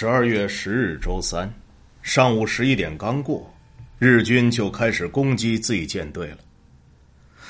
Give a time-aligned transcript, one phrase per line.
[0.00, 1.52] 十二月十日周三，
[2.02, 3.52] 上午十一点刚过，
[3.98, 6.38] 日军就开始攻击 Z 舰队了。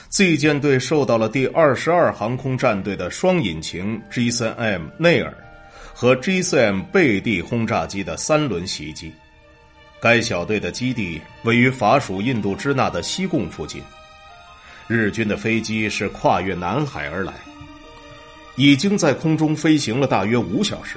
[0.09, 5.37] Z 舰队受到了第二十二航空战队的双引擎 G3M 内尔
[5.93, 9.13] 和 G4M 贝蒂轰炸机的三轮袭击。
[10.01, 13.83] 该小队的基地位于法属印度支那的西贡附近。
[14.87, 17.35] 日军的飞机是跨越南海而来，
[18.57, 20.97] 已经在空中飞行了大约五小时。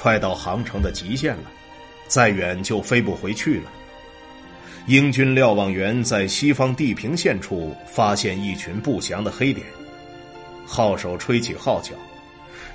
[0.00, 1.50] 快到航程的极限了，
[2.08, 3.70] 再远就飞不回去了。
[4.86, 9.66] 英军瞭望员在西方地平线处发现一群不祥的黑点，
[10.64, 11.92] 号手吹起号角，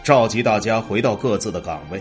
[0.04, 2.00] 召集大家回到各自的岗位。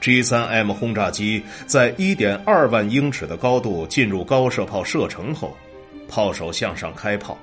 [0.00, 5.54] G3M 轰炸机在1.2万英尺的高度进入高射炮射程后，
[6.08, 7.36] 炮手向上开炮，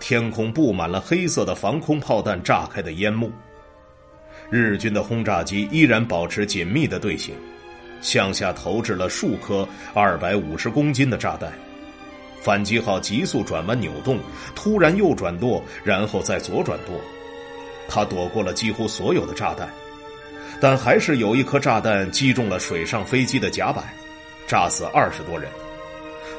[0.00, 3.30] 天空布满了黑色的防空炮弹炸开的烟幕。
[4.50, 7.34] 日军的轰炸机依然保持紧密的队形，
[8.00, 11.52] 向下投掷了数颗二百五十公斤的炸弹。
[12.40, 14.18] 反击号急速转弯扭动，
[14.54, 16.98] 突然右转舵，然后再左转舵。
[17.88, 19.68] 他躲过了几乎所有的炸弹，
[20.60, 23.84] 但还是有一颗炸弹击中了水上飞机的甲板，
[24.46, 25.50] 炸死二十多人。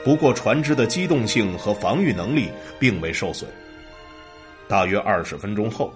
[0.03, 3.47] 不过船只的机动性和防御能力并未受损。
[4.67, 5.93] 大约二十分钟后。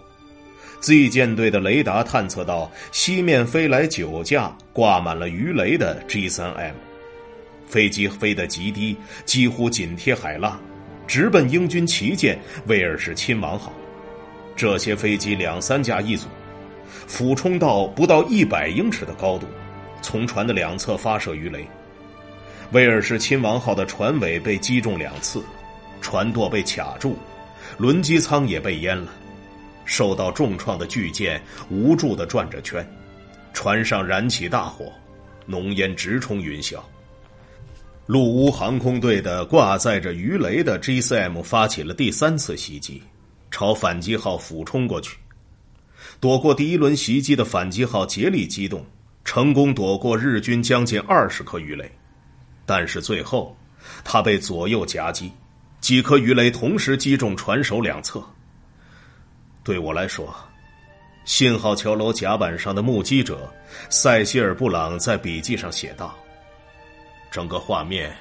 [0.84, 6.74] Z 舰队的雷达探测到西面飞来九架挂满了鱼雷的 G3M，
[7.66, 10.60] 飞机飞得极低，几乎紧贴海浪，
[11.08, 13.72] 直奔英军旗舰威尔士亲王号。
[14.58, 16.28] 这些飞机两三架一组，
[17.08, 19.48] 俯冲到不到一百英尺的高度，
[20.02, 21.66] 从船的两侧发射鱼雷。
[22.74, 25.42] 威尔士亲王号的船尾被击中两次，
[26.02, 27.18] 船舵被卡住，
[27.78, 29.14] 轮机舱也被淹了。
[29.86, 32.86] 受到重创的巨舰无助的转着圈，
[33.54, 34.92] 船上燃起大火，
[35.46, 36.80] 浓烟直冲云霄。
[38.06, 43.02] 陆乌航空队的挂载着鱼雷的 GCM 发起了第三次袭击，
[43.50, 45.18] 朝反击号俯冲过去。
[46.20, 48.86] 躲过第一轮袭击的反击号竭力机动，
[49.24, 51.90] 成功躲过日军将近二十颗鱼雷，
[52.66, 53.56] 但是最后，
[54.04, 55.32] 他被左右夹击，
[55.80, 58.24] 几颗鱼雷同时击中船首两侧。
[59.64, 60.36] 对我来说，
[61.24, 63.50] 信号桥楼甲板上的目击者
[63.90, 66.14] 塞西尔·布朗在笔记上写道
[67.32, 68.14] ：“整个画面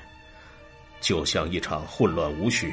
[1.01, 2.73] 就像一场混乱无序，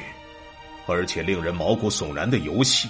[0.86, 2.88] 而且令人毛骨悚然的游戏。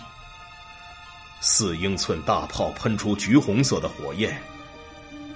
[1.40, 4.38] 四英寸大炮喷出橘红色的火焰，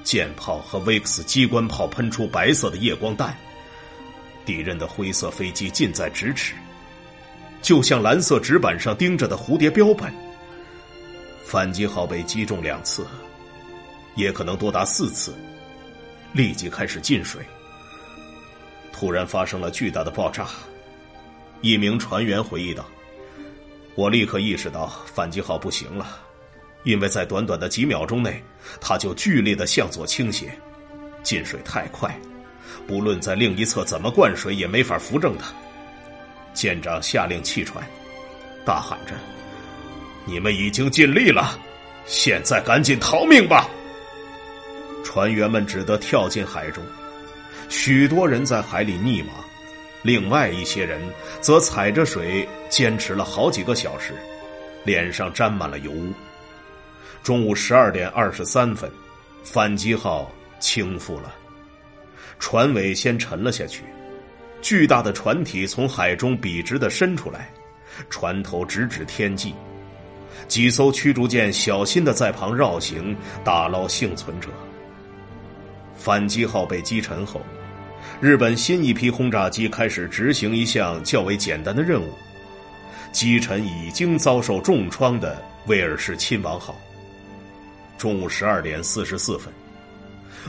[0.03, 3.35] 舰炮和 VX 机关炮喷出白色的夜光弹，
[4.45, 6.55] 敌人的灰色飞机近在咫尺，
[7.63, 10.13] 就像蓝色纸板上钉着的蝴蝶标本。”
[11.55, 13.07] 反击号被击中两次，
[14.17, 15.33] 也可能多达四次，
[16.33, 17.43] 立即开始进水。
[18.93, 20.49] 突然发生了巨大的爆炸。
[21.61, 22.85] 一名船员回忆道
[23.95, 26.19] ：“我立刻意识到反击号不行了，
[26.83, 28.43] 因为在短短的几秒钟内，
[28.81, 30.59] 它就剧烈的向左倾斜，
[31.23, 32.13] 进水太快，
[32.85, 35.53] 不论在另一侧怎么灌水也没法扶正它。”
[36.53, 37.81] 舰长下令弃船，
[38.67, 39.15] 大喊着。
[40.27, 41.59] 你们已经尽力了，
[42.07, 43.69] 现在赶紧逃命吧！
[45.05, 46.83] 船员们只得跳进海中，
[47.69, 49.35] 许多人在海里溺亡，
[50.03, 51.01] 另外一些人
[51.41, 54.15] 则踩着水坚持了好几个小时，
[54.85, 56.13] 脸上沾满了油污。
[57.23, 58.91] 中午十二点二十三分，
[59.43, 61.35] 反击号倾覆了，
[62.39, 63.83] 船尾先沉了下去，
[64.61, 67.53] 巨大的船体从海中笔直的伸出来，
[68.11, 69.55] 船头直指天际。
[70.49, 74.49] 几艘驱逐舰小心的在旁绕行，打捞幸存者。
[75.97, 77.41] 反击号被击沉后，
[78.21, 82.13] 日本新一批轰炸机开始执行一项较为简单的任务：
[83.11, 86.75] 击沉已经遭受重创的威尔士亲王号。
[87.97, 89.51] 中午十二点四十四分，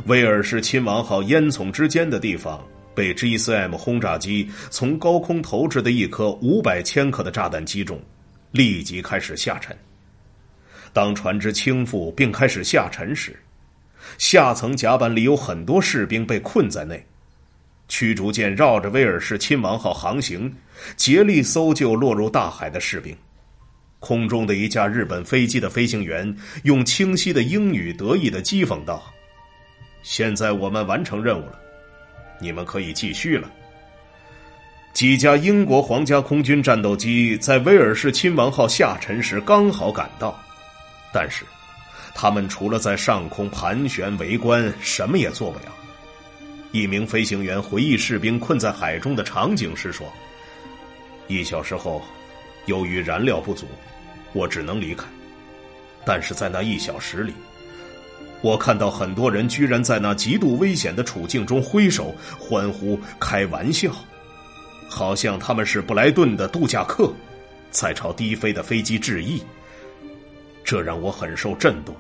[0.08, 2.62] 威尔士亲王号烟囱之间的地方
[2.94, 7.98] 被 G4M 轰炸机从高空投掷的一颗五百千克的炸弹击中。
[8.56, 9.78] 立即开始下沉。
[10.94, 13.38] 当船只倾覆并开始下沉时，
[14.18, 17.06] 下层甲板里有很多士兵被困在内。
[17.88, 20.52] 驱逐舰绕着威尔士亲王号航行，
[20.96, 23.16] 竭力搜救落入大海的士兵。
[24.00, 29.04] 空中的一架日本飞机的飞行员用清晰的英语得意的讥讽道
[30.02, 31.60] ：“现在我们完成任务了，
[32.40, 33.52] 你们可以继续了。”
[34.96, 40.42] 几架英国皇家空军战斗机在威尔士亲王号下沉时刚好赶到，
[41.12, 41.44] 但是，
[42.14, 45.66] 他们除了在上空盘旋围观，什么也做不了。
[46.72, 50.08] 一名飞行员回忆士兵困在海中的场景时说
[51.28, 52.02] ：“一小时后，
[52.66, 53.68] 由于燃料不足，
[54.32, 55.04] 我只能离开。
[56.06, 57.34] 但是在那一小时里，
[58.40, 63.94] 我看到很多人居然在那极度危险的处境中挥手、欢呼、开玩笑，
[64.88, 67.12] 好像他们是布莱顿的度假客，
[67.72, 69.42] 在朝低飞的飞机致意。
[70.64, 71.96] 这让我很受震动，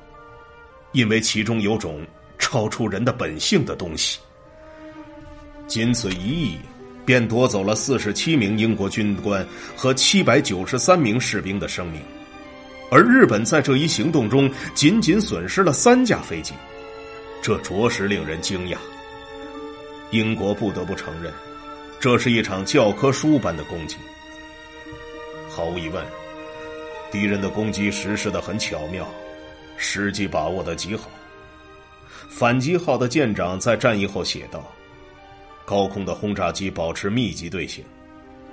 [0.91, 2.05] 因为其中有种
[2.39, 4.19] 超出人的本性的东西。”
[5.67, 6.57] 仅此一役，
[7.05, 9.45] 便夺走了四十七名英国军官
[9.75, 11.99] 和七百九十三名士兵的生命，
[12.91, 16.53] 而日本在这一行动中仅仅损失了三架飞机，
[17.41, 18.77] 这着实令人惊讶。
[20.11, 21.33] 英国不得不承认，
[22.05, 23.97] 这是一场教科书般的攻击。
[25.49, 26.05] 毫无疑问，
[27.11, 29.07] 敌人的攻击实施的很巧妙，
[29.75, 31.09] 时机把握的极好。
[32.29, 34.63] 反击号的舰长在战役后写道。
[35.65, 37.83] 高空的轰炸机保持密集队形，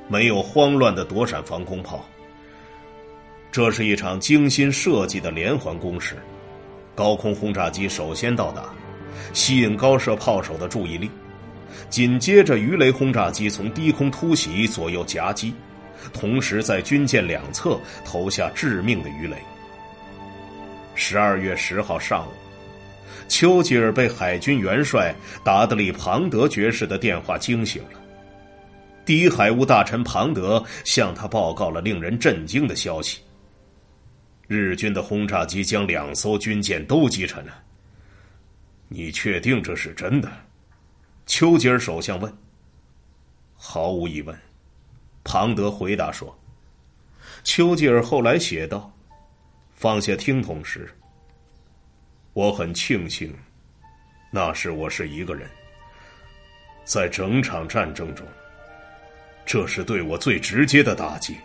[0.09, 2.03] 没有慌乱的躲闪防空炮。
[3.51, 6.17] 这是一场精心设计的连环攻势。
[6.95, 8.65] 高空轰炸机首先到达，
[9.35, 11.11] 吸引高射炮手的注意力，
[11.89, 15.55] 紧接着鱼雷轰炸机从低空突袭，左右夹击，
[16.13, 19.37] 同时在军舰两侧投下致命的鱼雷。
[20.95, 22.33] 十二月十号上午。
[23.29, 28.01] 丘吉尔被海军元帅达德利·庞德爵士的电话惊醒了。
[29.07, 33.21] 第一海务大臣庞德向他报告了令人震惊的消息：
[34.47, 37.55] 日军的轰炸机将两艘军舰都击沉了。
[38.89, 40.31] 你确定这是真的？
[41.27, 42.33] 丘吉尔首相问。
[43.57, 44.37] 毫无疑问，
[45.23, 46.37] 庞德回答说。
[47.45, 48.93] 丘吉尔后来写道
[49.75, 50.93] ：“放下听筒时。”
[52.35, 53.35] 我很庆幸，
[54.31, 55.49] 那时我是一个人，
[56.85, 58.27] 在整场战争中，
[59.45, 61.37] 这是对我最直接的打击。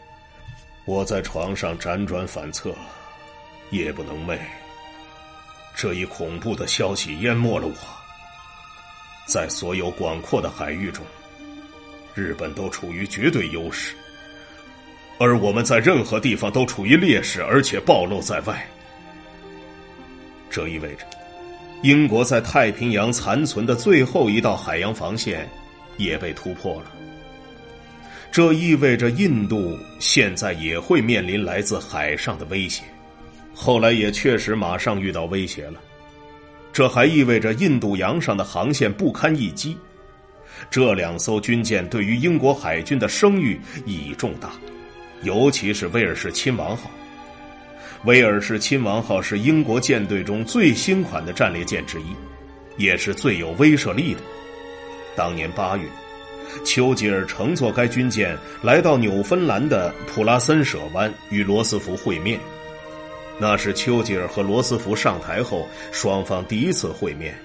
[0.85, 2.73] 我在床上辗转反侧，
[3.71, 4.39] 夜不能寐。
[5.75, 7.96] 这一恐怖的消息淹没了我。
[9.27, 11.05] 在所有广阔的海域中，
[12.15, 13.93] 日本都处于绝对优势，
[15.19, 18.65] 而我们在任何地方都处于劣势，而且暴露在外。
[20.49, 21.05] 这意味着，
[21.83, 25.47] 英国在太平洋残存的最后一道海洋防线
[25.97, 26.91] 也被突破了。
[28.31, 32.83] 这意味着印度现在也会面临来自海上的威胁，
[33.53, 35.81] 后来也确实马上遇到威胁了。
[36.77, 39.75] 这还意味着印度洋上的航线不堪一击。
[40.69, 44.51] 这两艘军舰对于英国海军的声誉意义重大，
[45.23, 46.91] 尤其是威尔士亲王号。
[48.03, 52.15] 威尔士亲王号是英国舰队中最新款的战列舰之一，
[52.77, 54.19] 也是最有威慑力的。
[55.15, 55.83] 当年八月，
[56.63, 62.39] 丘吉尔乘坐该军舰来到纽芬兰的普拉森舍湾与罗斯福会面，
[63.39, 67.37] 那是丘吉尔和罗斯福上台后双方第一次会面。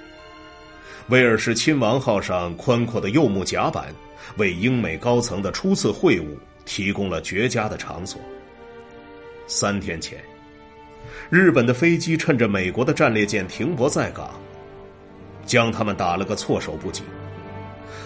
[1.09, 3.95] 威尔士亲王号上宽阔的柚木甲板，
[4.37, 6.27] 为英美高层的初次会晤
[6.65, 8.21] 提供了绝佳的场所。
[9.47, 10.19] 三天前。
[11.29, 14.41] 日本的飞机趁着美国的战列舰停泊在港，
[15.45, 17.03] 将他们打了个措手不及。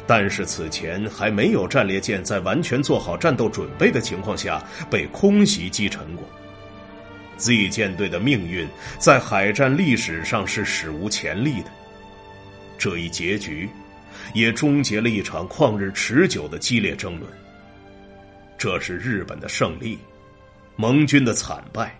[0.06, 6.25] 但是此前还没有战列舰在完全做好战斗准备的情况下被空袭击沉过。
[7.37, 8.66] Z 舰队的命运
[8.99, 11.71] 在海战历史上是史无前例的。
[12.78, 13.69] 这一结局，
[14.35, 17.31] 也终结了一场旷日持久的激烈争论。
[18.59, 19.99] 这是日本的胜利，
[20.76, 21.97] 盟军的惨败。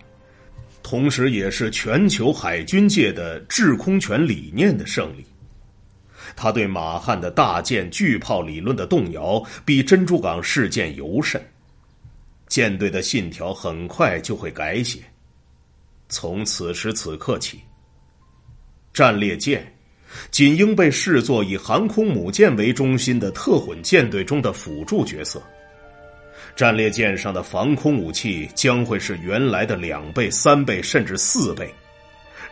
[0.83, 5.25] 同时，也是全球海军界的制空权理念的胜利。
[6.35, 11.41] 他对马汉的大舰巨炮理论的动摇，比珍珠港事件尤甚。
[12.47, 14.99] 舰队的信条很快就会改写。
[16.09, 17.59] 从此时此刻起，
[18.93, 19.75] 战列舰
[20.31, 25.41] 仅应被视作以航空母舰为中心的特混舰队中的辅助角色。
[26.55, 31.71] 战列舰上的防空武器将会是原来的两倍、三倍，甚至四倍，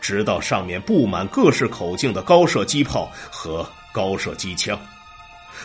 [0.01, 4.79] 直到上面布满各式口径的高射机炮和高射机枪，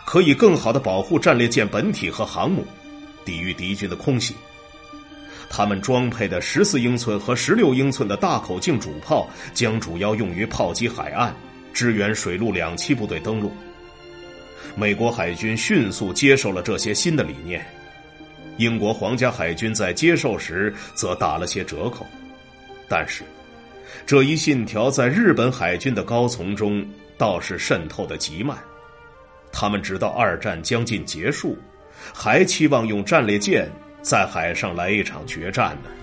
[0.07, 2.65] 可以更好的保护战列舰本体和航母，
[3.25, 4.35] 抵御敌军的空袭。
[5.51, 11.35] 他们装配的十四英寸和十六英寸的大口径主炮将主要用于炮击海岸
[11.75, 13.53] 支援水陆两栖部队登陆。
[14.77, 17.67] 美国海军迅速接受了这些新的理念
[18.59, 22.07] 英国皇家海军在接受时则打了些折扣。
[22.89, 23.25] 但是
[24.07, 26.87] 这一信条在日本海军的高层中
[27.19, 28.57] 倒是渗透的极慢
[29.51, 31.59] 他们直到二战将近结束
[32.15, 33.69] 还期望用战列舰
[34.03, 36.00] 在海上来一场决战呢？